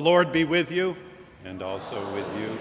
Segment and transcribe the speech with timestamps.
[0.00, 0.96] The Lord be with you
[1.44, 2.58] and also with you.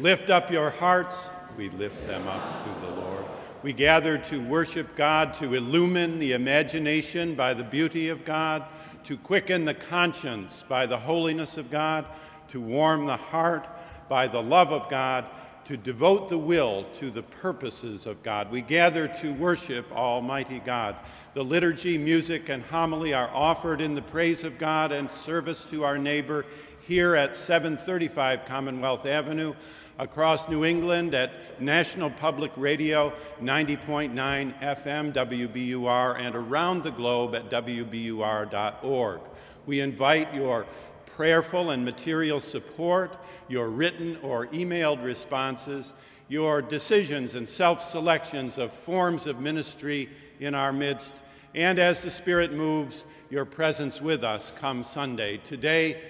[0.00, 1.30] Lift up your hearts.
[1.56, 3.24] We lift them up to the Lord.
[3.62, 8.64] We gather to worship God, to illumine the imagination by the beauty of God,
[9.04, 12.06] to quicken the conscience by the holiness of God,
[12.48, 13.68] to warm the heart
[14.08, 15.26] by the love of God,
[15.66, 18.50] to devote the will to the purposes of God.
[18.50, 20.96] We gather to worship Almighty God.
[21.34, 25.84] The liturgy, music, and homily are offered in the praise of God and service to
[25.84, 26.44] our neighbor
[26.86, 29.54] here at 735 Commonwealth Avenue,
[29.98, 34.12] across New England at National Public Radio 90.9
[34.60, 39.20] FM WBUR, and around the globe at WBUR.org.
[39.66, 40.66] We invite your
[41.04, 43.14] prayerful and material support,
[43.46, 45.92] your written or emailed responses,
[46.28, 50.08] your decisions and self selections of forms of ministry
[50.38, 51.22] in our midst,
[51.54, 55.36] and as the Spirit moves, your presence with us come Sunday.
[55.38, 56.00] Today,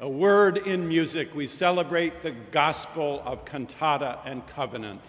[0.00, 5.00] a word in music, we celebrate the gospel of cantata and covenant.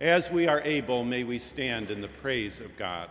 [0.00, 3.08] As we are able, may we stand in the praise of God.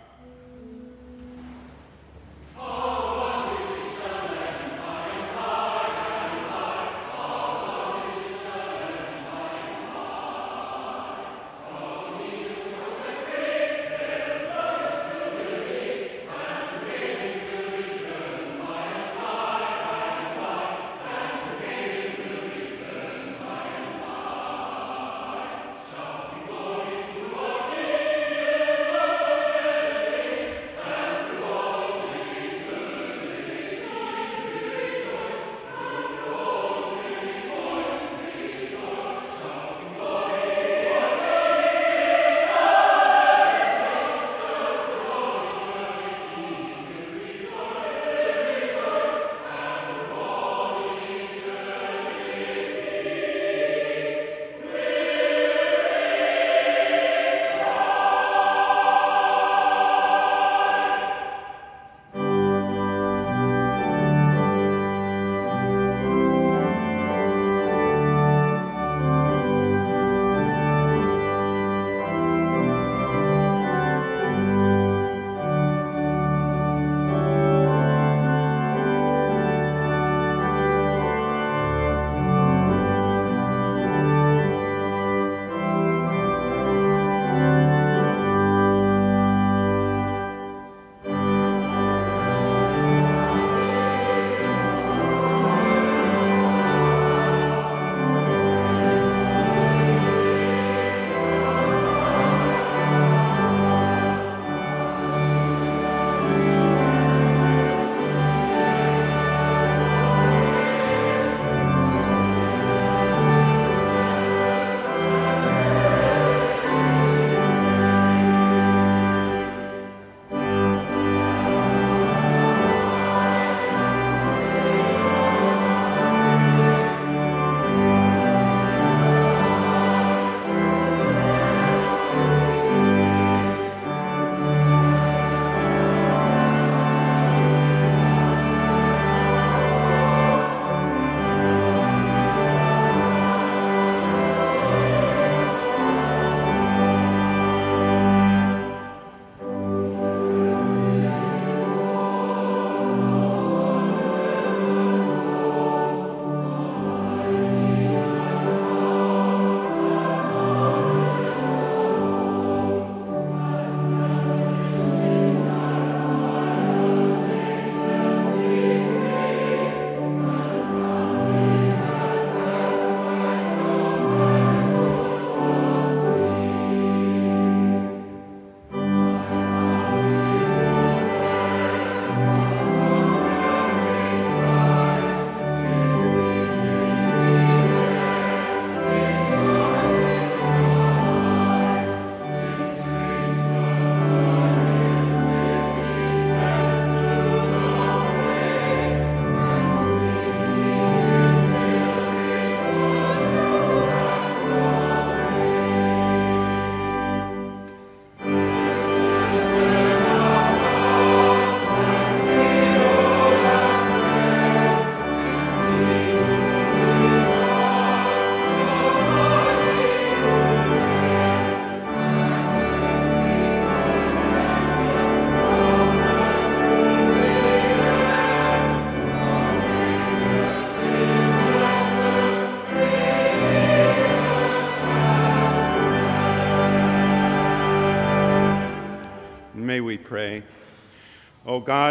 [2.56, 3.77] pray.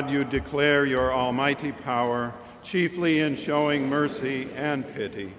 [0.07, 2.33] God, you declare your almighty power,
[2.63, 5.33] chiefly in showing mercy and pity.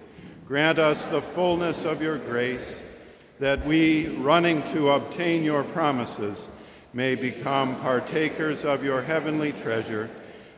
[0.45, 3.01] Grant us the fullness of your grace,
[3.39, 6.49] that we, running to obtain your promises,
[6.91, 10.09] may become partakers of your heavenly treasure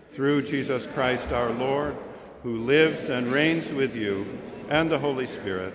[0.08, 1.96] through Jesus Christ our Lord,
[2.42, 4.26] who lives and reigns with you
[4.70, 5.74] and the Holy Spirit,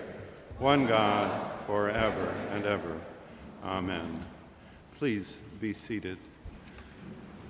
[0.59, 2.99] one God, forever and ever.
[3.63, 4.19] Amen.
[4.97, 6.17] Please be seated.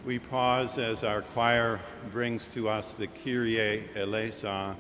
[0.05, 1.79] We pause as our choir
[2.11, 4.75] brings to us the Kyrie eleison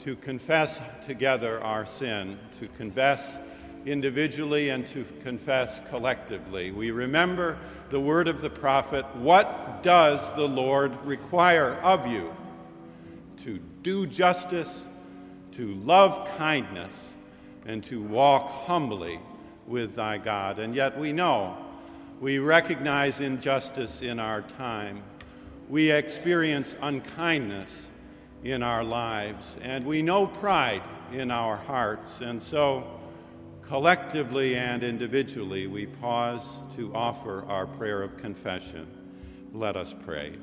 [0.00, 3.38] to confess together our sin, to confess
[3.86, 6.72] individually and to confess collectively.
[6.72, 12.36] We remember the word of the prophet What does the Lord require of you?
[13.44, 14.88] To do justice,
[15.52, 17.14] to love kindness,
[17.64, 19.20] and to walk humbly
[19.66, 20.58] with thy God.
[20.58, 21.56] And yet we know,
[22.20, 25.02] we recognize injustice in our time.
[25.70, 27.90] We experience unkindness
[28.44, 32.20] in our lives, and we know pride in our hearts.
[32.20, 32.84] And so,
[33.62, 38.86] collectively and individually, we pause to offer our prayer of confession.
[39.54, 40.34] Let us pray.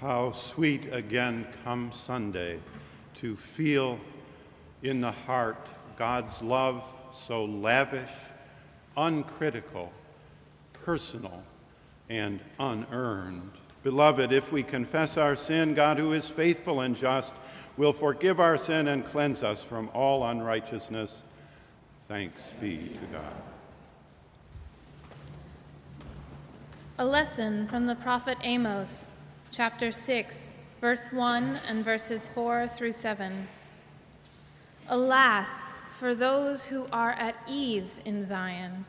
[0.00, 2.58] How sweet again come Sunday
[3.16, 4.00] to feel
[4.82, 8.10] in the heart God's love so lavish,
[8.96, 9.92] uncritical,
[10.72, 11.42] personal,
[12.08, 13.50] and unearned.
[13.82, 17.36] Beloved, if we confess our sin, God, who is faithful and just,
[17.76, 21.24] will forgive our sin and cleanse us from all unrighteousness.
[22.08, 23.42] Thanks be to God.
[26.96, 29.06] A lesson from the prophet Amos
[29.52, 33.48] chapter 6, verse 1 and verses 4 through 7.
[34.86, 38.84] Alas, for those who are at ease in Zion,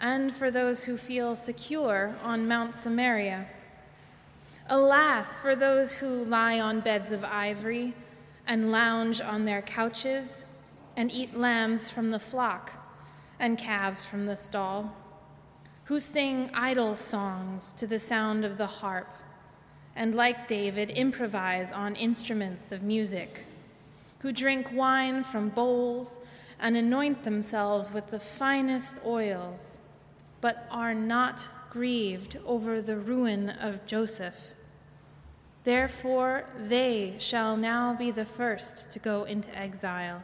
[0.00, 3.46] and for those who feel secure on Mount Samaria.
[4.70, 7.92] Alas, for those who lie on beds of ivory
[8.46, 10.46] and lounge on their couches
[10.96, 12.72] and eat lambs from the flock
[13.38, 14.96] and calves from the stall,
[15.84, 19.08] who sing idle songs to the sound of the harp
[19.96, 23.44] and, like David, improvise on instruments of music,
[24.20, 26.18] who drink wine from bowls
[26.58, 29.78] and anoint themselves with the finest oils,
[30.40, 34.52] but are not grieved over the ruin of Joseph.
[35.64, 40.22] Therefore, they shall now be the first to go into exile,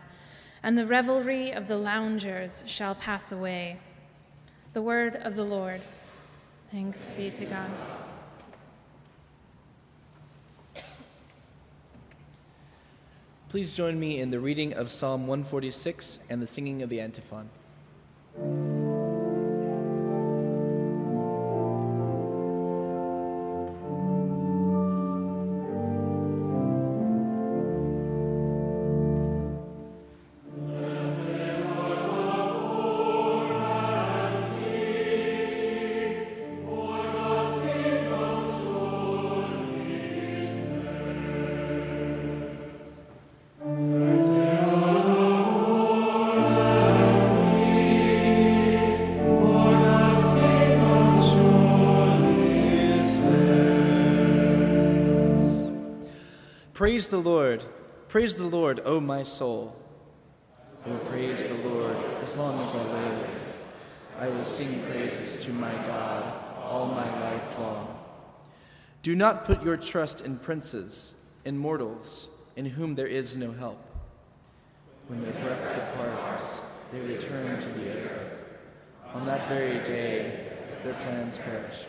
[0.63, 3.79] and the revelry of the loungers shall pass away.
[4.73, 5.81] The word of the Lord.
[6.71, 7.71] Thanks be to God.
[13.51, 17.51] Please join me in the reading of Psalm 146 and the singing of the antiphon.
[57.01, 57.65] Praise the Lord.
[58.09, 59.75] Praise the Lord, O my soul.
[60.85, 63.31] I will praise the Lord as long as I live.
[64.19, 67.99] I will sing praises to my God all my life long.
[69.03, 71.15] Do not put your trust in princes,
[71.47, 73.83] in mortals, in whom there is no help.
[75.09, 76.61] When their breath departs,
[76.93, 78.45] they return to the earth.
[79.15, 80.53] On that very day,
[80.85, 81.87] their plans perish.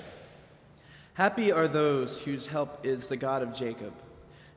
[1.16, 3.92] Happy are those whose help is the God of Jacob,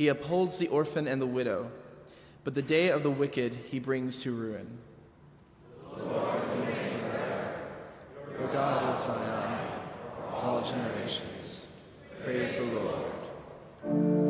[0.00, 1.70] He upholds the orphan and the widow,
[2.42, 4.78] but the day of the wicked he brings to ruin.
[5.94, 6.40] Lord.
[8.38, 9.68] O God of Zion,
[10.32, 11.66] all generations,
[12.24, 14.29] praise the Lord.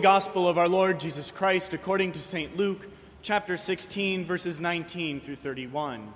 [0.00, 2.56] Gospel of our Lord Jesus Christ according to St.
[2.56, 2.88] Luke,
[3.20, 6.14] chapter 16, verses 19 through 31.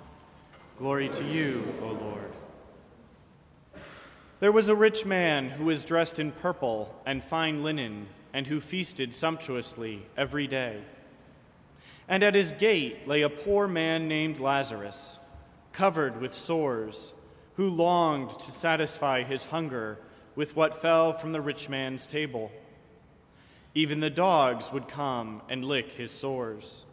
[0.79, 2.33] Glory to you, O Lord.
[4.39, 8.59] There was a rich man who was dressed in purple and fine linen, and who
[8.59, 10.81] feasted sumptuously every day.
[12.07, 15.19] And at his gate lay a poor man named Lazarus,
[15.73, 17.13] covered with sores,
[17.53, 19.99] who longed to satisfy his hunger
[20.35, 22.51] with what fell from the rich man's table.
[23.77, 26.85] Even the dogs would come and lick his sores.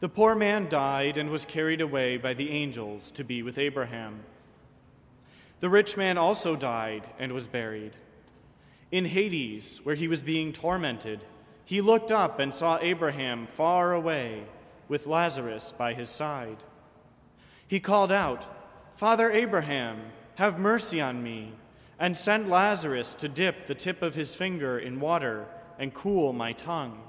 [0.00, 4.24] The poor man died and was carried away by the angels to be with Abraham.
[5.60, 7.96] The rich man also died and was buried.
[8.90, 11.24] In Hades, where he was being tormented,
[11.66, 14.44] he looked up and saw Abraham far away
[14.88, 16.62] with Lazarus by his side.
[17.66, 18.46] He called out,
[18.96, 20.00] Father Abraham,
[20.36, 21.52] have mercy on me,
[21.98, 25.46] and send Lazarus to dip the tip of his finger in water
[25.78, 27.00] and cool my tongue,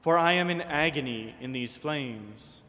[0.00, 2.60] for I am in agony in these flames.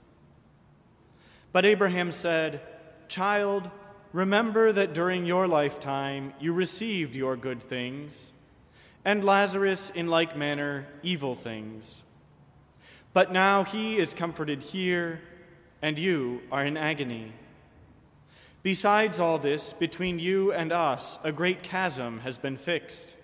[1.51, 2.61] But Abraham said,
[3.07, 3.69] Child,
[4.13, 8.31] remember that during your lifetime you received your good things,
[9.03, 12.03] and Lazarus in like manner evil things.
[13.13, 15.21] But now he is comforted here,
[15.81, 17.33] and you are in agony.
[18.63, 23.15] Besides all this, between you and us, a great chasm has been fixed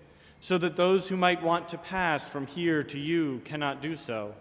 [0.44, 4.36] so that those who might want to pass from here to you cannot do so.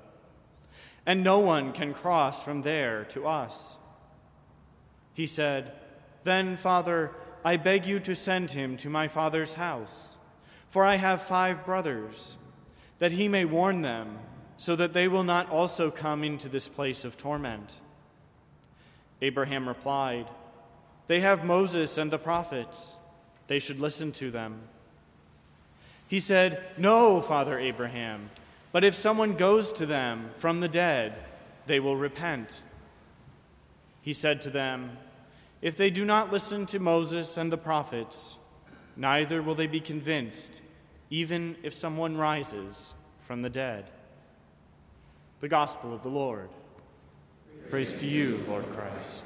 [1.07, 3.77] And no one can cross from there to us.
[5.15, 5.71] He said,
[6.25, 7.13] Then, Father,
[7.45, 10.17] I beg you to send him to my father's house,
[10.69, 12.37] for I have five brothers,
[12.99, 14.19] that he may warn them,
[14.57, 17.75] so that they will not also come into this place of torment.
[19.21, 20.27] Abraham replied,
[21.07, 22.97] They have Moses and the prophets,
[23.47, 24.63] they should listen to them.
[26.13, 28.29] He said, No, Father Abraham,
[28.71, 31.15] but if someone goes to them from the dead,
[31.65, 32.61] they will repent.
[34.03, 34.99] He said to them,
[35.63, 38.37] If they do not listen to Moses and the prophets,
[38.95, 40.61] neither will they be convinced,
[41.09, 43.89] even if someone rises from the dead.
[45.41, 46.51] The Gospel of the Lord.
[47.71, 49.25] Praise to you, Lord Christ.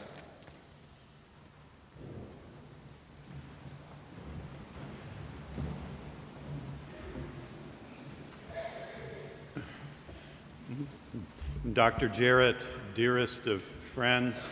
[11.72, 12.09] Dr.
[12.09, 12.57] Jarrett,
[12.94, 14.48] dearest of friends,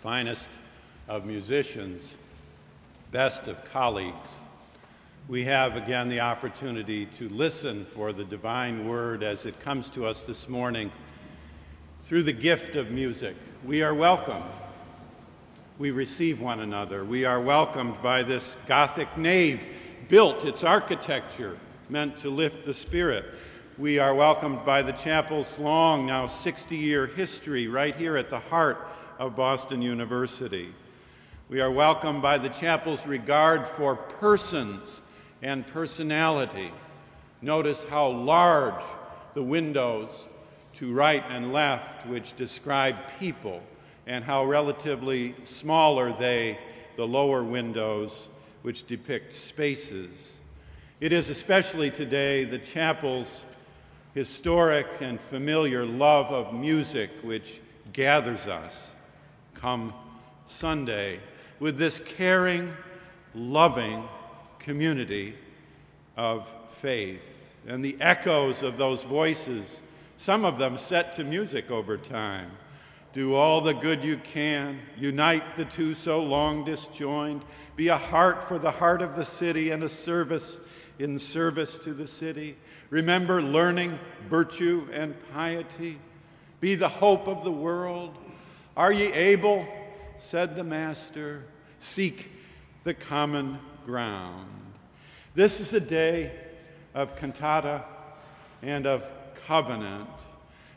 [0.00, 0.50] finest
[1.08, 2.16] of musicians,
[3.10, 4.28] best of colleagues,
[5.26, 10.06] we have again the opportunity to listen for the divine word as it comes to
[10.06, 10.92] us this morning
[12.02, 13.34] through the gift of music.
[13.64, 14.44] We are welcomed.
[15.78, 17.04] We receive one another.
[17.04, 19.66] We are welcomed by this Gothic nave,
[20.08, 23.24] built, its architecture meant to lift the spirit.
[23.78, 28.40] We are welcomed by the chapel's long, now 60 year history right here at the
[28.40, 28.88] heart
[29.20, 30.74] of Boston University.
[31.48, 35.00] We are welcomed by the chapel's regard for persons
[35.42, 36.72] and personality.
[37.40, 38.82] Notice how large
[39.34, 40.26] the windows
[40.74, 43.62] to right and left, which describe people,
[44.08, 46.58] and how relatively small are they,
[46.96, 48.26] the lower windows,
[48.62, 50.38] which depict spaces.
[51.00, 53.44] It is especially today the chapel's
[54.14, 57.60] historic and familiar love of music which
[57.92, 58.90] gathers us
[59.54, 59.92] come
[60.46, 61.20] Sunday
[61.60, 62.72] with this caring,
[63.34, 64.08] loving
[64.58, 65.34] community
[66.16, 67.46] of faith.
[67.66, 69.82] And the echoes of those voices,
[70.16, 72.50] some of them set to music over time.
[73.12, 77.44] Do all the good you can, unite the two so long disjoined,
[77.76, 80.58] be a heart for the heart of the city and a service
[80.98, 82.56] in service to the city.
[82.90, 85.98] Remember learning, virtue, and piety.
[86.60, 88.16] Be the hope of the world.
[88.76, 89.66] Are ye able,
[90.18, 91.44] said the Master,
[91.78, 92.30] seek
[92.84, 94.48] the common ground.
[95.34, 96.32] This is a day
[96.94, 97.84] of cantata
[98.62, 99.08] and of
[99.46, 100.08] covenant.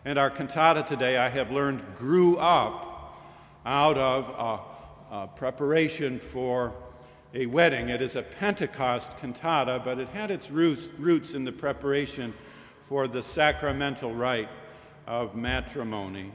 [0.05, 3.19] And our cantata today, I have learned, grew up
[3.65, 4.29] out of
[5.11, 6.73] a, a preparation for
[7.33, 7.89] a wedding.
[7.89, 12.33] It is a Pentecost cantata, but it had its roots, roots in the preparation
[12.83, 14.49] for the sacramental rite
[15.07, 16.31] of matrimony.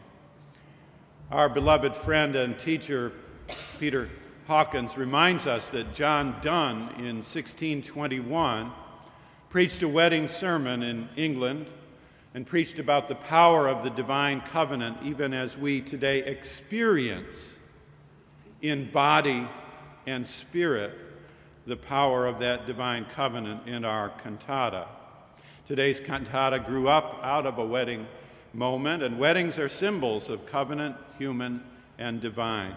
[1.30, 3.12] Our beloved friend and teacher,
[3.78, 4.08] Peter
[4.46, 8.72] Hawkins reminds us that John Donne in 1621
[9.50, 11.66] preached a wedding sermon in England
[12.32, 17.54] and preached about the power of the divine covenant, even as we today experience
[18.62, 19.46] in body
[20.06, 20.92] and spirit
[21.66, 24.86] the power of that divine covenant in our cantata.
[25.66, 28.06] Today's cantata grew up out of a wedding
[28.52, 31.62] moment, and weddings are symbols of covenant, human,
[31.98, 32.76] and divine.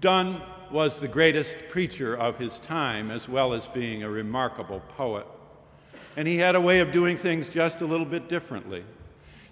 [0.00, 0.40] Donne
[0.70, 5.26] was the greatest preacher of his time, as well as being a remarkable poet.
[6.16, 8.84] And he had a way of doing things just a little bit differently.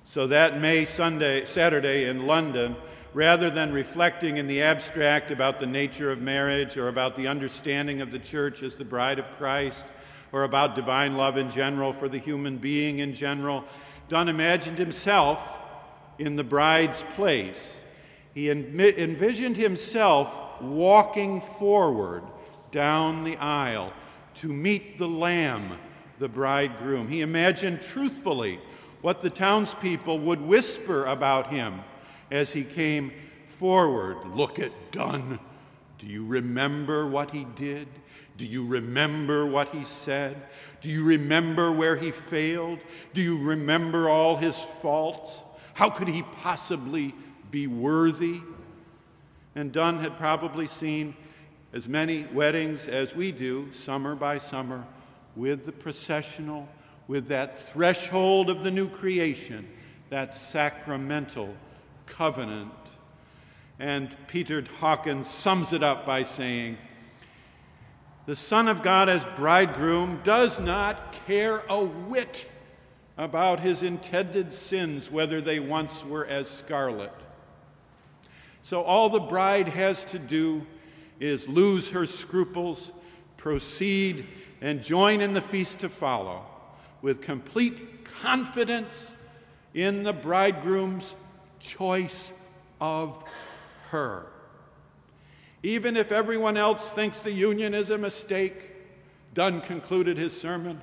[0.05, 2.77] So that May Sunday, Saturday in London,
[3.19, 8.01] rather than reflecting in the abstract about the nature of marriage or about the understanding
[8.01, 9.89] of the church as the bride of Christ
[10.31, 13.65] or about divine love in general for the human being in general,
[14.09, 15.59] Donne imagined himself
[16.21, 17.81] in the bride's place
[18.35, 22.23] he envisioned himself walking forward
[22.71, 23.93] down the aisle
[24.35, 25.77] to meet the Lamb,
[26.21, 27.09] the bridegroom.
[27.09, 28.61] He imagined truthfully
[29.01, 31.83] what the townspeople would whisper about him
[32.31, 33.13] as he came
[33.47, 34.19] forward.
[34.35, 35.39] Look at Donne.
[35.99, 37.89] Do you remember what he did?
[38.37, 40.41] Do you remember what he said?
[40.81, 42.79] Do you remember where he failed?
[43.13, 45.43] Do you remember all his faults?
[45.75, 47.15] How could he possibly
[47.51, 48.41] be worthy.
[49.55, 51.17] And Donne had probably seen
[51.73, 54.85] as many weddings as we do, summer by summer,
[55.37, 56.69] with the processional,
[57.07, 59.69] with that threshold of the new creation,
[60.11, 61.55] that sacramental
[62.09, 62.73] covenant.
[63.79, 66.79] And Peter Hawkins sums it up by saying,
[68.27, 72.47] The Son of God as bridegroom does not care a whit
[73.17, 77.13] about his intended sins, whether they once were as scarlet.
[78.63, 80.67] So all the bride has to do
[81.21, 82.93] is lose her scruples,
[83.37, 84.27] proceed,
[84.61, 86.45] and join in the feast to follow
[87.01, 89.15] with complete confidence
[89.75, 91.15] in the bridegroom's
[91.59, 92.33] choice
[92.81, 93.25] of
[93.91, 94.27] her.
[95.63, 98.73] Even if everyone else thinks the union is a mistake,
[99.35, 100.81] Donne concluded his sermon,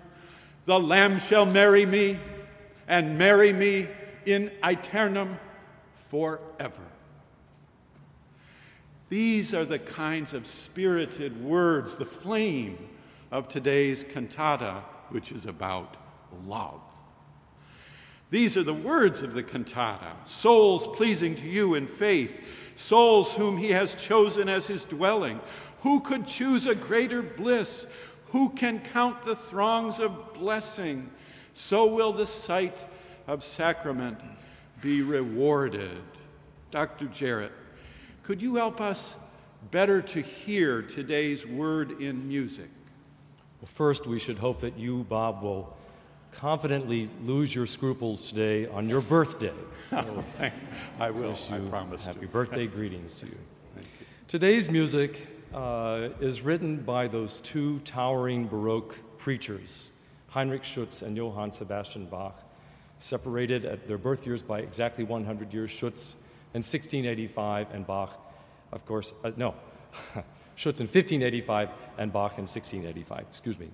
[0.65, 2.19] the Lamb shall marry me
[2.87, 3.87] and marry me
[4.25, 5.39] in aeternum
[5.93, 6.83] forever.
[9.09, 12.77] These are the kinds of spirited words, the flame
[13.31, 15.97] of today's cantata, which is about
[16.45, 16.81] love.
[18.35, 23.55] These are the words of the cantata souls pleasing to you in faith, souls whom
[23.55, 25.39] he has chosen as his dwelling.
[25.83, 27.87] Who could choose a greater bliss?
[28.33, 31.09] Who can count the throngs of blessing?
[31.53, 32.83] So will the sight
[33.25, 34.19] of sacrament
[34.81, 36.01] be rewarded.
[36.71, 37.05] Dr.
[37.05, 37.53] Jarrett,
[38.23, 39.15] could you help us
[39.71, 42.69] better to hear today's word in music?
[43.61, 45.77] Well, first, we should hope that you, Bob, will
[46.37, 49.53] confidently lose your scruples today on your birthday.
[49.89, 50.23] So
[50.99, 52.05] I will, I promise.
[52.05, 52.27] Happy to.
[52.27, 53.37] birthday greetings to you.
[53.75, 54.05] Thank you.
[54.27, 59.91] Today's music uh, is written by those two towering Baroque preachers,
[60.29, 62.43] Heinrich Schütz and Johann Sebastian Bach,
[62.97, 65.69] separated at their birth years by exactly 100 years.
[65.69, 66.15] Schütz
[66.53, 68.17] in 1685 and Bach,
[68.71, 69.53] of course, uh, no,
[70.57, 73.69] Schütz in 1585 and Bach in 1685, excuse me.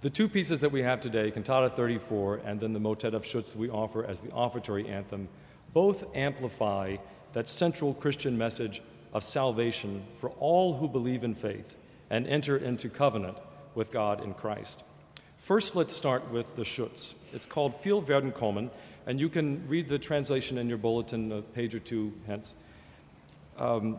[0.00, 3.56] The two pieces that we have today, Cantata 34 and then the motet of Schütz
[3.56, 5.28] we offer as the offertory anthem,
[5.72, 6.98] both amplify
[7.32, 8.80] that central Christian message
[9.12, 11.76] of salvation for all who believe in faith
[12.10, 13.38] and enter into covenant
[13.74, 14.84] with God in Christ.
[15.38, 17.14] First, let's start with the Schütz.
[17.32, 18.70] It's called Viel werden kommen,
[19.04, 22.54] and you can read the translation in your bulletin a page or two hence.
[23.58, 23.98] Um,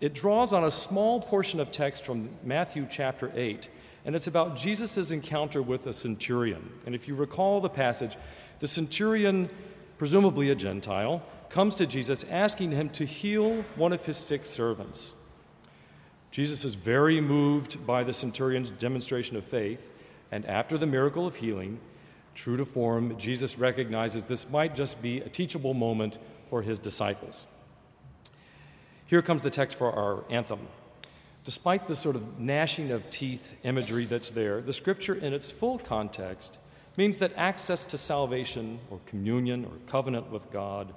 [0.00, 3.68] it draws on a small portion of text from Matthew chapter 8,
[4.04, 6.70] and it's about Jesus' encounter with a centurion.
[6.84, 8.16] And if you recall the passage,
[8.60, 9.48] the centurion,
[9.96, 15.14] presumably a Gentile, comes to Jesus asking him to heal one of his sick servants.
[16.30, 19.94] Jesus is very moved by the centurion's demonstration of faith,
[20.32, 21.78] and after the miracle of healing,
[22.34, 26.18] true to form, Jesus recognizes this might just be a teachable moment
[26.50, 27.46] for his disciples.
[29.06, 30.66] Here comes the text for our anthem.
[31.44, 35.78] Despite the sort of gnashing of teeth imagery that's there, the scripture in its full
[35.78, 36.58] context
[36.96, 40.94] means that access to salvation or communion or covenant with God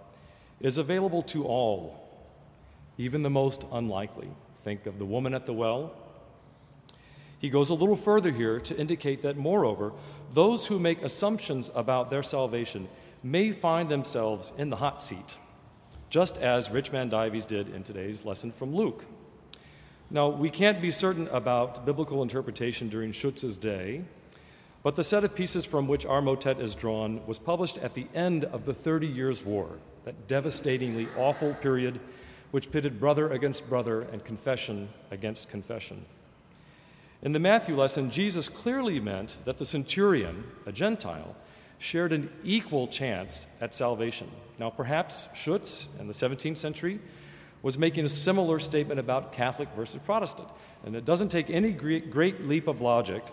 [0.62, 2.08] is available to all,
[2.98, 4.30] even the most unlikely.
[4.64, 5.94] Think of the woman at the well.
[7.40, 9.92] He goes a little further here to indicate that, moreover,
[10.34, 12.88] those who make assumptions about their salvation
[13.22, 15.38] may find themselves in the hot seat,
[16.10, 19.04] just as Rich Man Dives did in today's lesson from Luke.
[20.10, 24.04] Now, we can't be certain about biblical interpretation during Schütz's day,
[24.82, 28.08] but the set of pieces from which our motet is drawn was published at the
[28.16, 29.68] end of the Thirty Years' War,
[30.06, 32.00] that devastatingly awful period
[32.52, 36.06] which pitted brother against brother and confession against confession.
[37.22, 41.36] In the Matthew lesson, Jesus clearly meant that the centurion, a Gentile,
[41.80, 44.32] shared an equal chance at salvation.
[44.58, 47.02] Now, perhaps Schütz in the 17th century
[47.62, 50.48] was making a similar statement about Catholic versus Protestant.
[50.86, 53.24] And it doesn't take any great leap of logic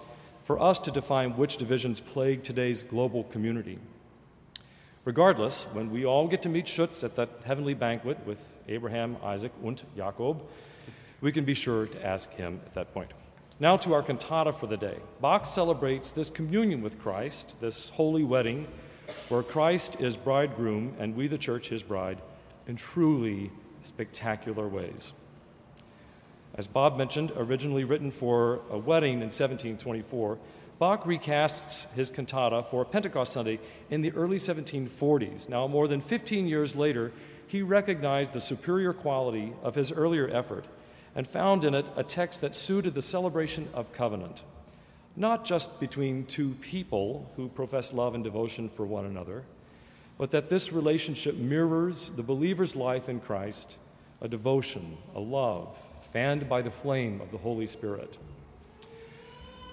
[0.42, 3.78] for us to define which divisions plague today's global community.
[5.04, 9.52] Regardless, when we all get to meet Schütz at that heavenly banquet with Abraham, Isaac,
[9.62, 10.42] and Jacob,
[11.20, 13.10] we can be sure to ask him at that point.
[13.60, 14.98] Now to our cantata for the day.
[15.20, 18.66] Bach celebrates this communion with Christ, this holy wedding,
[19.28, 22.20] where Christ is bridegroom and we, the church, his bride,
[22.66, 23.50] and truly
[23.84, 25.12] spectacular ways.
[26.54, 30.38] As Bob mentioned, originally written for a wedding in 1724,
[30.78, 35.48] Bach recasts his cantata for Pentecost Sunday in the early 1740s.
[35.48, 37.12] Now, more than 15 years later,
[37.46, 40.64] he recognized the superior quality of his earlier effort
[41.14, 44.42] and found in it a text that suited the celebration of covenant,
[45.16, 49.44] not just between two people who profess love and devotion for one another,
[50.24, 53.76] but that this relationship mirrors the believer's life in Christ,
[54.22, 55.76] a devotion, a love,
[56.14, 58.16] fanned by the flame of the Holy Spirit.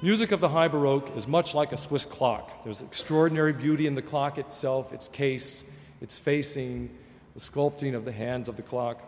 [0.01, 2.65] Music of the High Baroque is much like a Swiss clock.
[2.65, 5.63] There's extraordinary beauty in the clock itself, its case,
[6.01, 6.89] its facing,
[7.33, 9.01] the sculpting of the hands of the clock.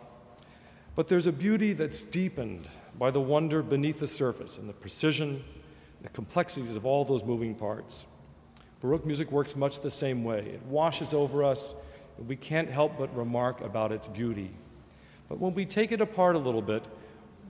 [0.94, 2.66] But there's a beauty that's deepened
[2.98, 5.44] by the wonder beneath the surface and the precision,
[6.00, 8.06] the complexities of all those moving parts.
[8.84, 10.40] Baroque music works much the same way.
[10.40, 11.74] It washes over us,
[12.18, 14.50] and we can't help but remark about its beauty.
[15.26, 16.84] But when we take it apart a little bit,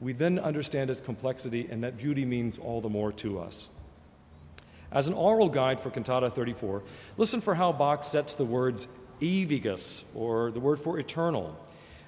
[0.01, 3.69] we then understand its complexity, and that beauty means all the more to us.
[4.93, 6.85] As an aural guide for Cantata 34,
[7.17, 8.87] listen for how Bach sets the words
[9.21, 11.59] ewiges, or the word for eternal.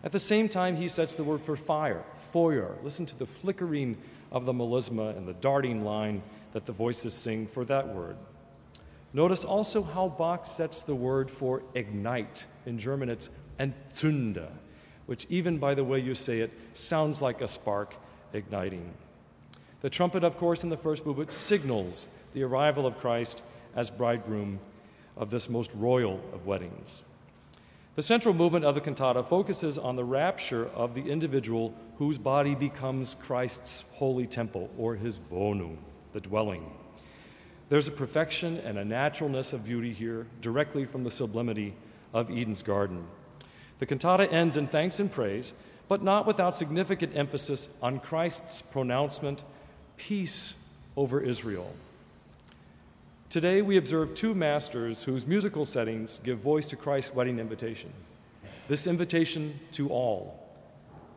[0.05, 2.77] At the same time, he sets the word for fire, Feuer.
[2.85, 3.97] Listen to the flickering
[4.31, 8.17] of the melisma and the darting line that the voices sing for that word.
[9.16, 12.44] Notice also how Bach sets the word for ignite.
[12.66, 14.46] In German, it's entzünde
[15.07, 17.96] which, even by the way you say it, sounds like a spark
[18.35, 18.92] igniting.
[19.81, 23.42] The trumpet, of course, in the first movement signals the arrival of Christ
[23.74, 24.59] as bridegroom
[25.16, 27.02] of this most royal of weddings.
[27.94, 32.55] The central movement of the cantata focuses on the rapture of the individual whose body
[32.55, 35.79] becomes Christ's holy temple, or his Wohnung,
[36.12, 36.70] the dwelling.
[37.68, 41.74] There's a perfection and a naturalness of beauty here, directly from the sublimity
[42.12, 43.07] of Eden's garden.
[43.81, 45.52] The cantata ends in thanks and praise,
[45.88, 49.42] but not without significant emphasis on Christ's pronouncement,
[49.96, 50.55] Peace
[50.96, 51.72] over Israel.
[53.29, 57.92] Today, we observe two masters whose musical settings give voice to Christ's wedding invitation.
[58.68, 60.40] This invitation to all,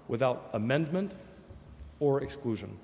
[0.07, 1.13] without amendment
[1.99, 2.77] or exclusion.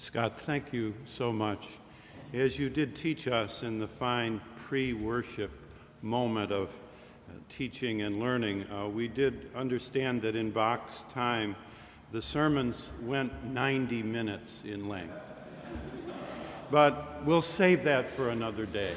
[0.00, 1.68] Scott, thank you so much.
[2.32, 5.50] As you did teach us in the fine pre worship
[6.00, 11.54] moment of uh, teaching and learning, uh, we did understand that in Bach's time,
[12.12, 15.20] the sermons went 90 minutes in length.
[16.70, 18.94] But we'll save that for another day.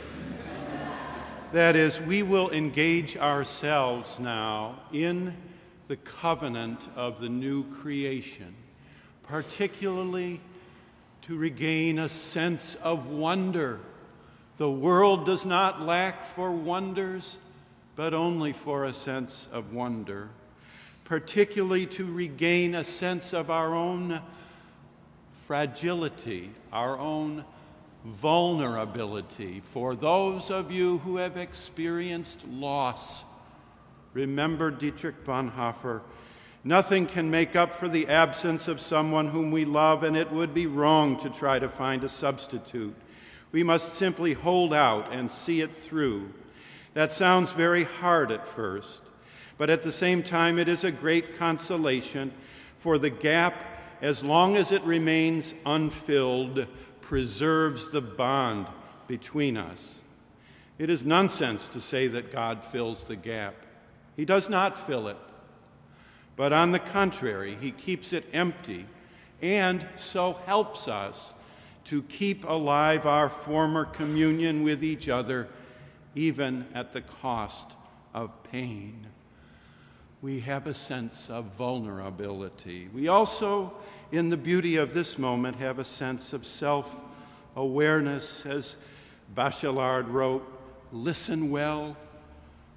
[1.51, 5.35] That is, we will engage ourselves now in
[5.89, 8.55] the covenant of the new creation,
[9.23, 10.39] particularly
[11.23, 13.79] to regain a sense of wonder.
[14.57, 17.39] The world does not lack for wonders,
[17.95, 20.29] but only for a sense of wonder,
[21.05, 24.19] particularly to regain a sense of our own
[25.47, 27.45] fragility, our own
[28.03, 29.61] vulnerability.
[29.61, 33.23] For those of you who have experienced loss,
[34.13, 36.01] remember Dietrich Bonhoeffer
[36.65, 40.53] Nothing can make up for the absence of someone whom we love, and it would
[40.53, 42.95] be wrong to try to find a substitute.
[43.51, 46.33] We must simply hold out and see it through.
[46.93, 49.03] That sounds very hard at first,
[49.57, 52.31] but at the same time, it is a great consolation,
[52.77, 53.65] for the gap,
[54.01, 56.67] as long as it remains unfilled,
[57.01, 58.67] preserves the bond
[59.07, 59.95] between us.
[60.79, 63.55] It is nonsense to say that God fills the gap,
[64.15, 65.17] He does not fill it.
[66.35, 68.85] But on the contrary, he keeps it empty
[69.41, 71.33] and so helps us
[71.85, 75.49] to keep alive our former communion with each other,
[76.15, 77.75] even at the cost
[78.13, 79.07] of pain.
[80.21, 82.87] We have a sense of vulnerability.
[82.93, 83.73] We also,
[84.13, 86.95] in the beauty of this moment, have a sense of self
[87.57, 88.45] awareness.
[88.45, 88.77] As
[89.35, 90.47] Bachelard wrote,
[90.93, 91.97] listen well,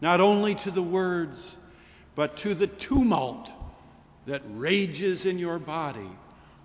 [0.01, 1.57] not only to the words,
[2.17, 3.53] but to the tumult
[4.27, 6.11] that rages in your body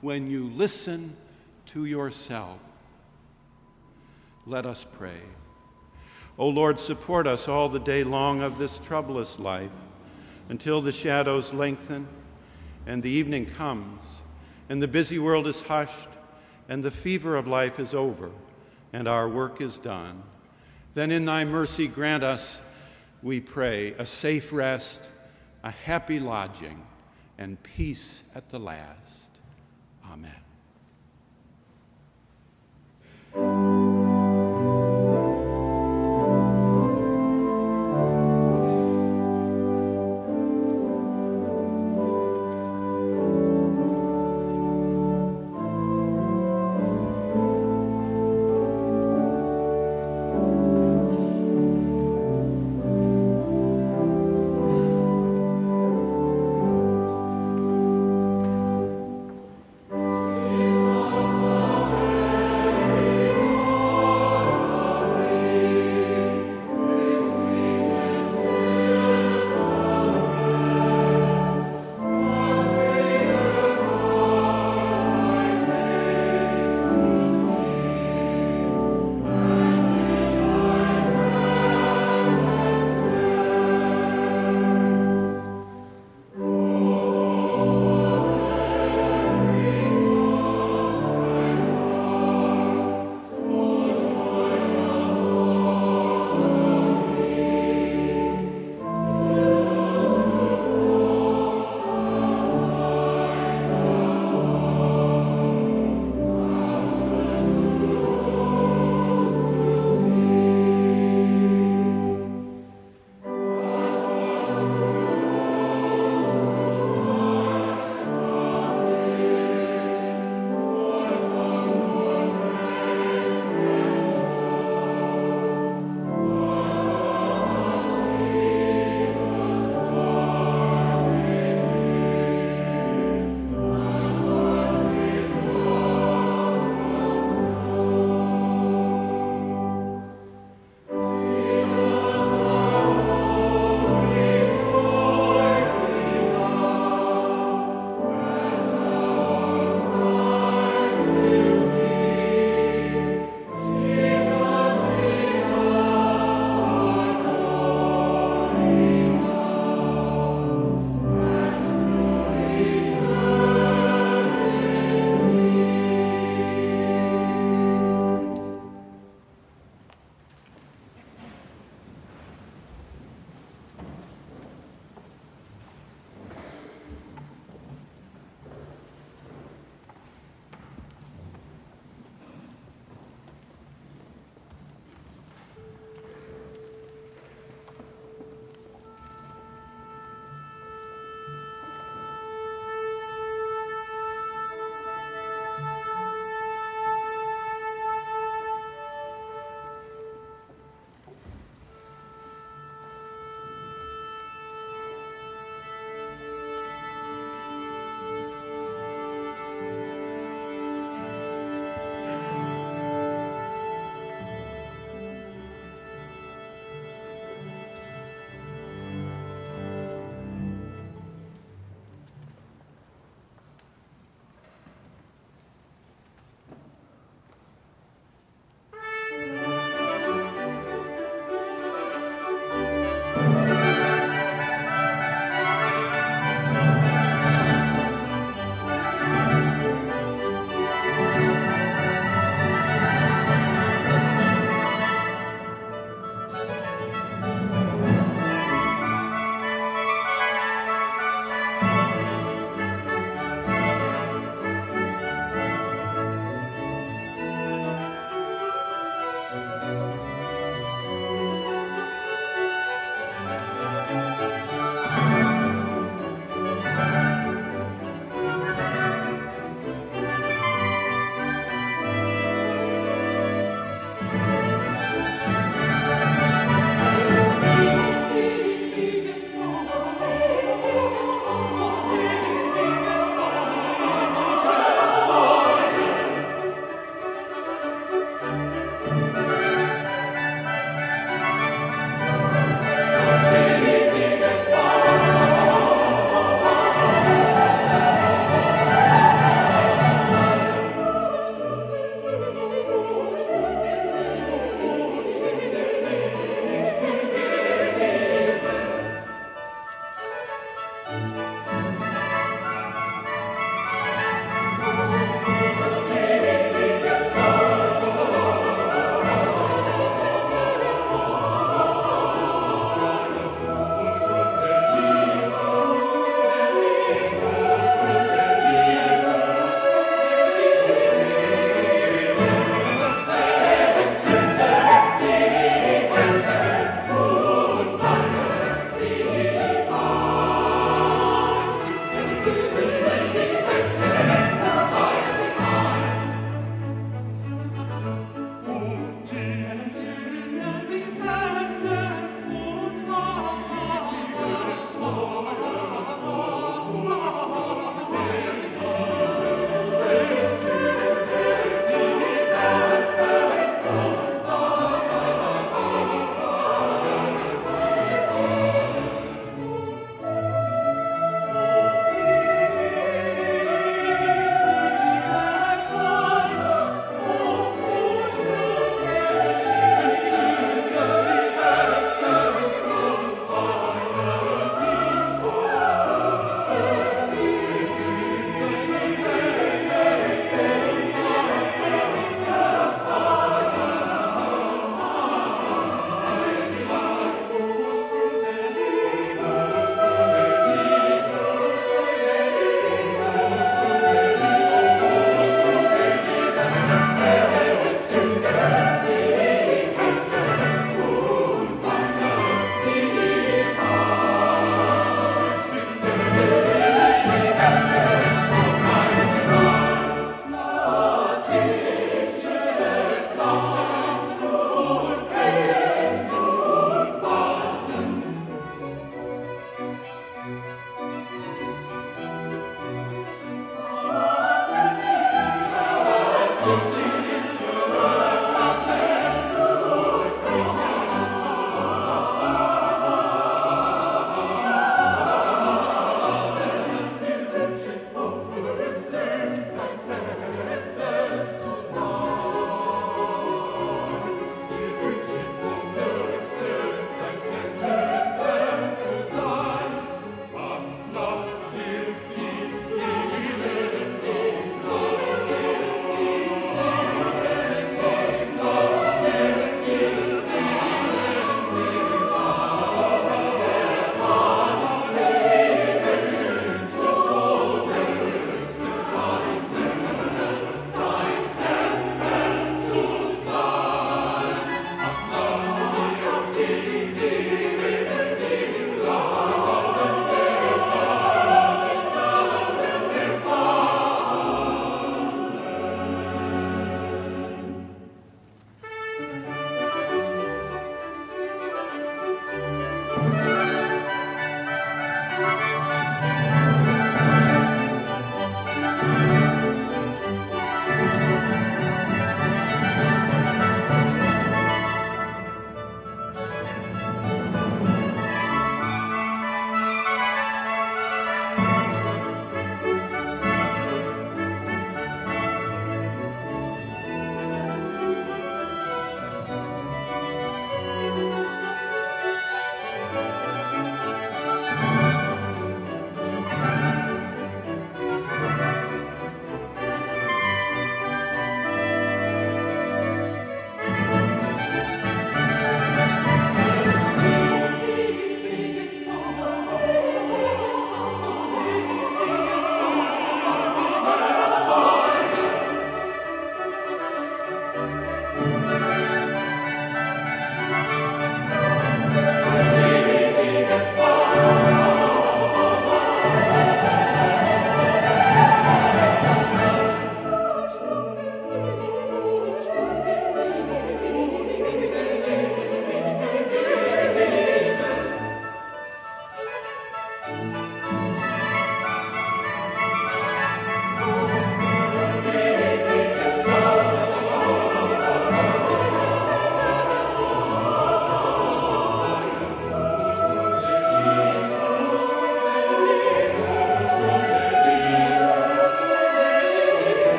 [0.00, 1.14] when you listen
[1.66, 2.58] to yourself.
[4.46, 5.20] Let us pray.
[6.38, 9.70] O Lord, support us all the day long of this troublous life
[10.48, 12.08] until the shadows lengthen
[12.86, 14.22] and the evening comes
[14.68, 16.08] and the busy world is hushed
[16.68, 18.30] and the fever of life is over
[18.92, 20.22] and our work is done.
[20.94, 22.62] Then in thy mercy grant us,
[23.22, 25.11] we pray, a safe rest
[25.62, 26.82] a happy lodging,
[27.38, 29.21] and peace at the last.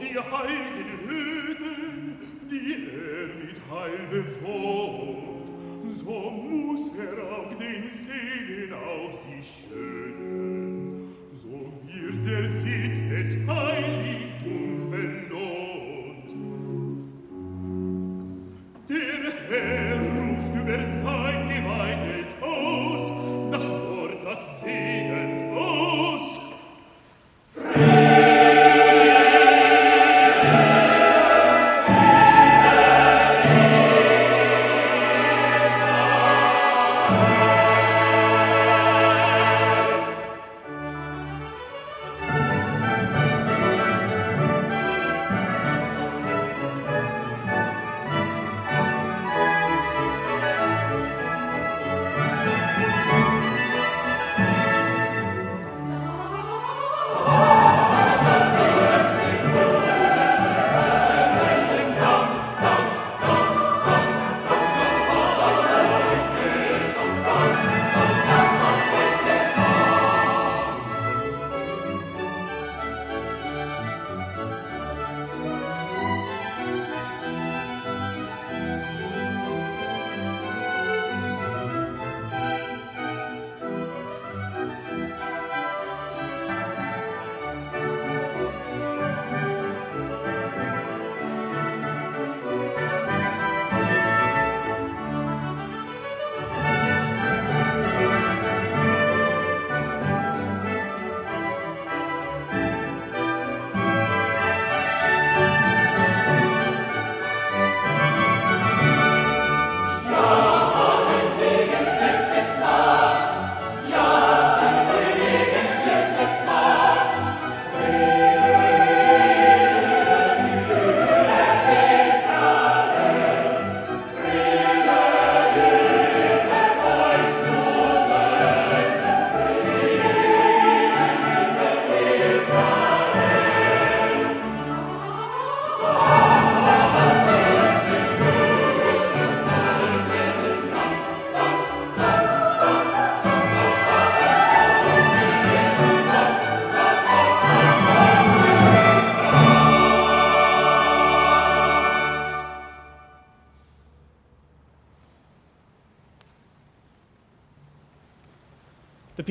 [0.00, 0.69] dir heil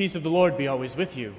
[0.00, 1.34] peace of the Lord be always with you.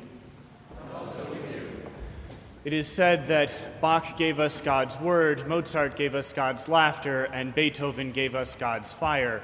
[2.64, 3.52] It is said that
[3.82, 8.94] Bach gave us God's word, Mozart gave us God's laughter, and Beethoven gave us God's
[8.94, 9.42] fire.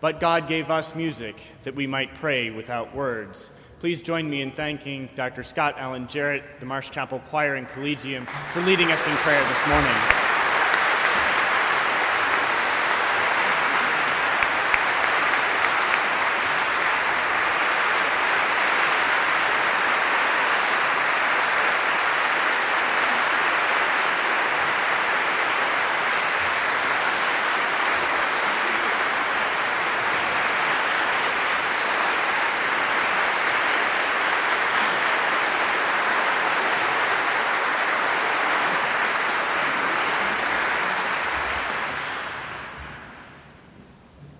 [0.00, 3.52] But God gave us music that we might pray without words.
[3.78, 5.44] Please join me in thanking Dr.
[5.44, 9.68] Scott Allen Jarrett, the Marsh Chapel Choir and Collegium, for leading us in prayer this
[9.68, 10.25] morning.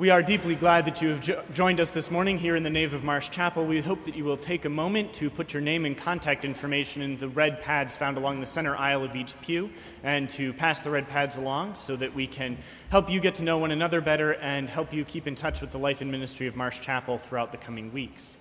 [0.06, 2.70] We are deeply glad that you have jo- joined us this morning here in the
[2.70, 3.66] nave of Marsh Chapel.
[3.66, 7.02] We hope that you will take a moment to put your name and contact information
[7.02, 9.68] in the red pads found along the center aisle of each pew
[10.04, 12.56] and to pass the red pads along so that we can
[12.90, 15.72] help you get to know one another better and help you keep in touch with
[15.72, 18.36] the life and ministry of Marsh Chapel throughout the coming weeks.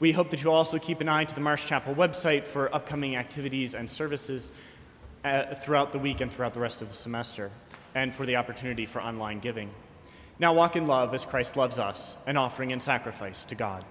[0.00, 3.14] We hope that you'll also keep an eye to the Marsh Chapel website for upcoming
[3.14, 4.50] activities and services
[5.22, 7.50] uh, throughout the week and throughout the rest of the semester,
[7.94, 9.70] and for the opportunity for online giving.
[10.40, 13.84] Now walk in love as Christ loves us, an offering and sacrifice to God.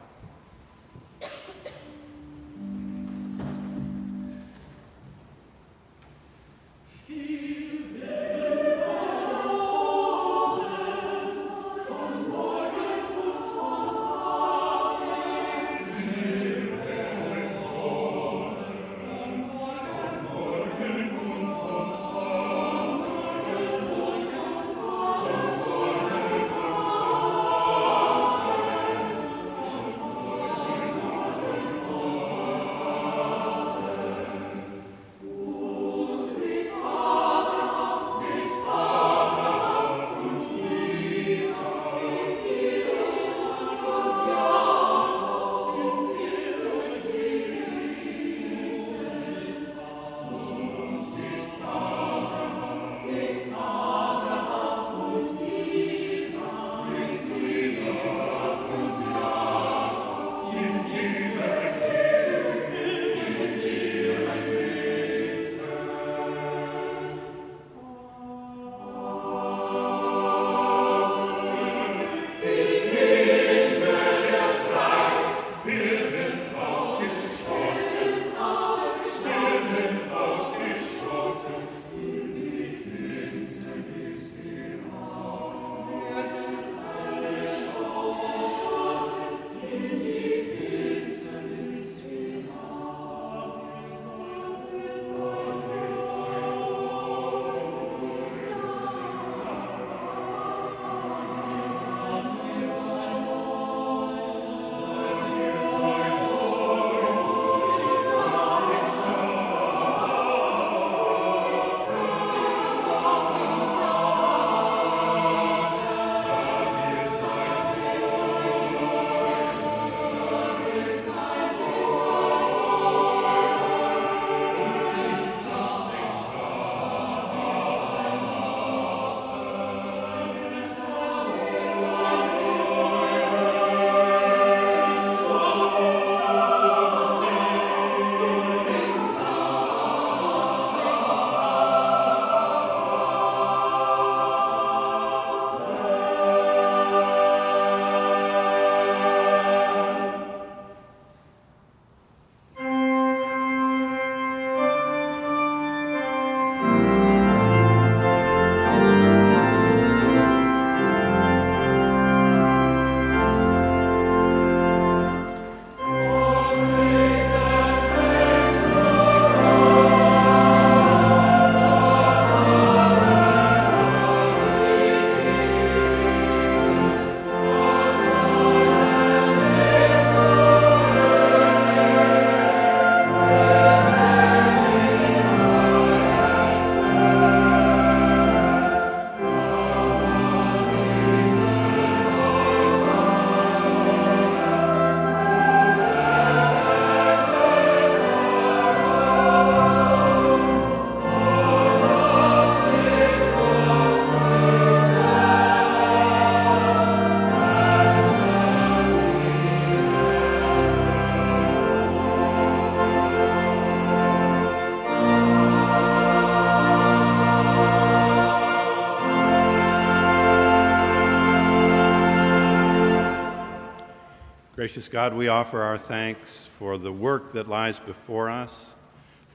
[224.78, 228.76] Gracious God, we offer our thanks for the work that lies before us,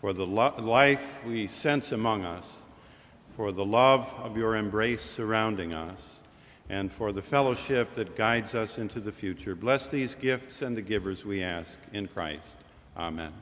[0.00, 2.62] for the lo- life we sense among us,
[3.34, 6.20] for the love of your embrace surrounding us,
[6.68, 9.56] and for the fellowship that guides us into the future.
[9.56, 12.58] Bless these gifts and the givers, we ask, in Christ.
[12.96, 13.32] Amen.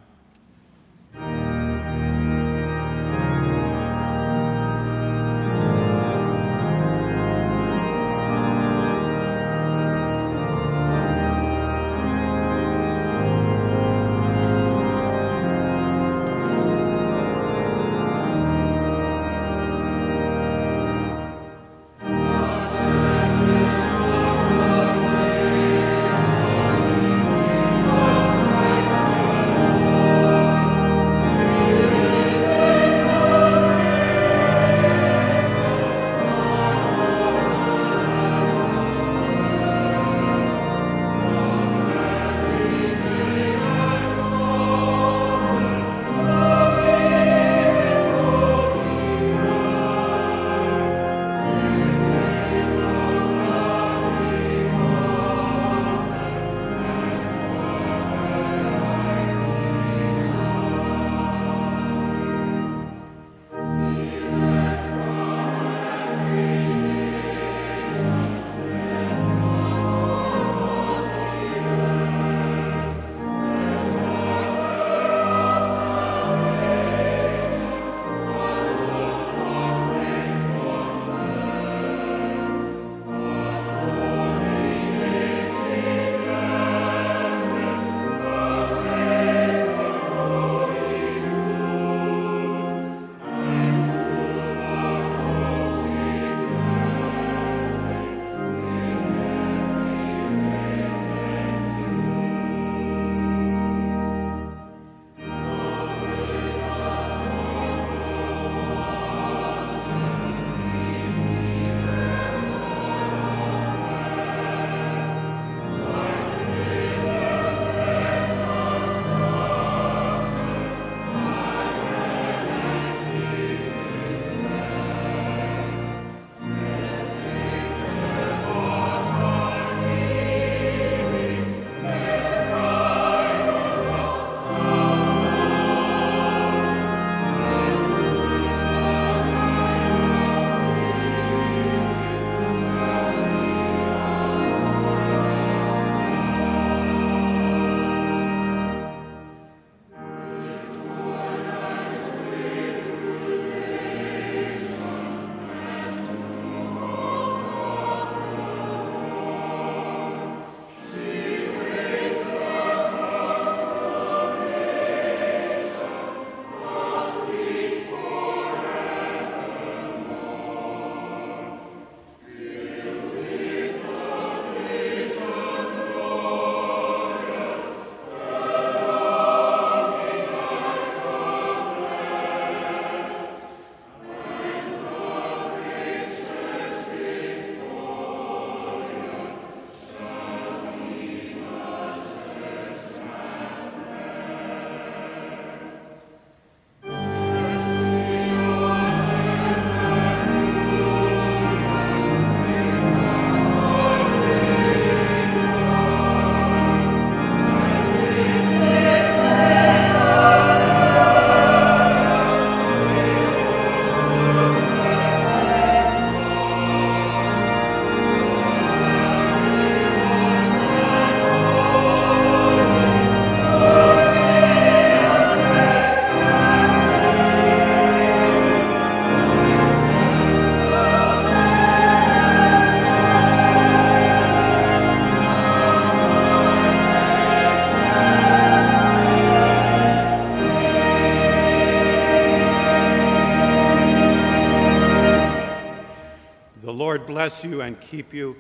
[247.31, 248.35] Bless you and keep you.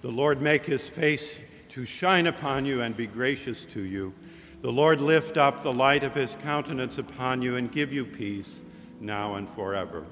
[0.00, 1.38] The Lord make his face
[1.68, 4.12] to shine upon you and be gracious to you.
[4.62, 8.62] The Lord lift up the light of his countenance upon you and give you peace
[9.00, 10.04] now and forever.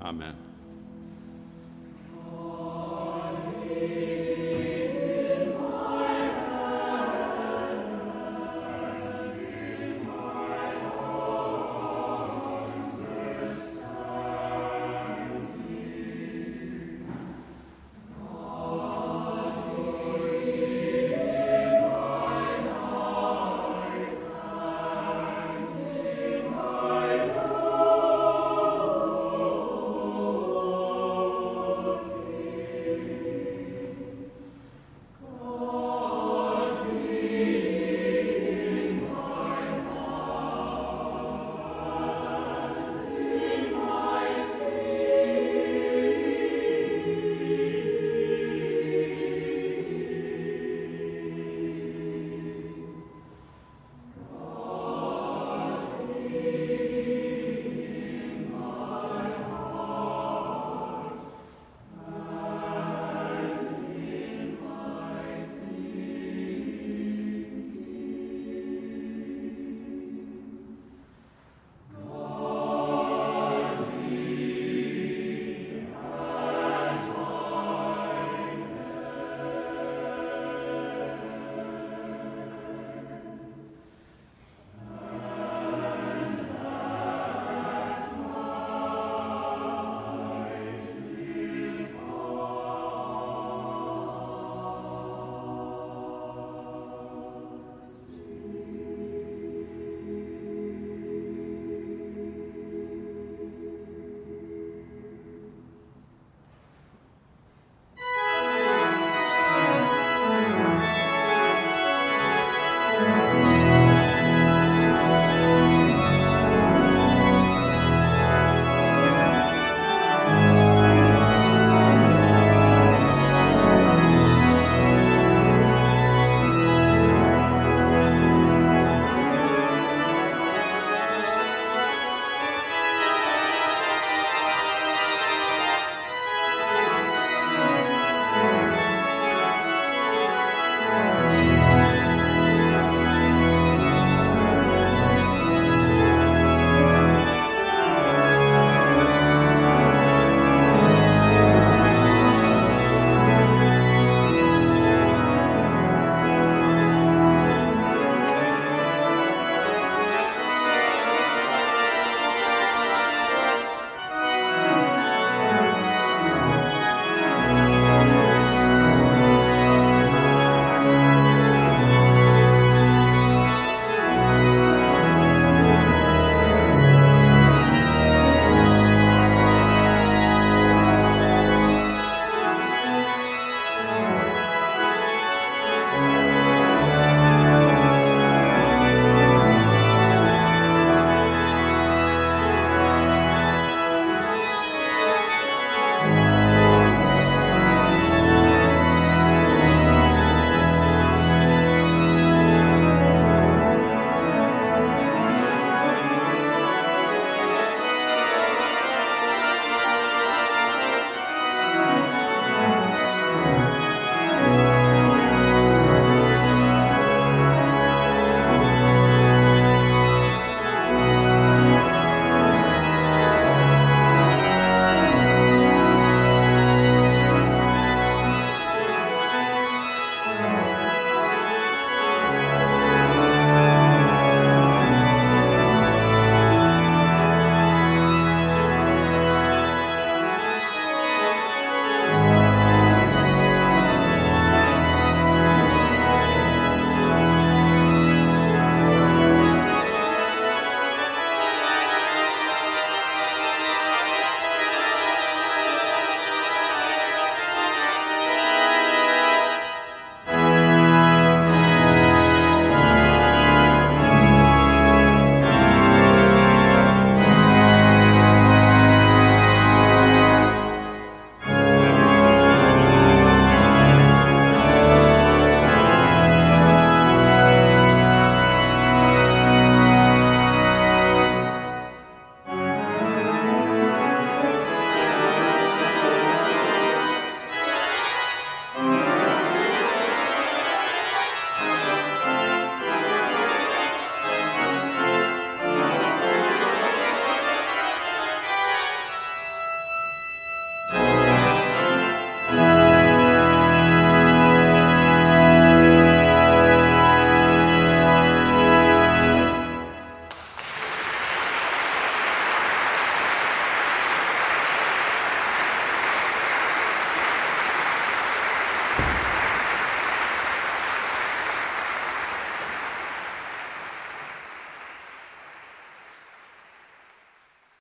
[0.00, 0.47] Amen.